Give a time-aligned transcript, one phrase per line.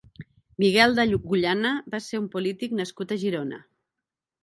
[0.63, 3.65] Miquel d'Agullana va ser un polític nascut a Girona.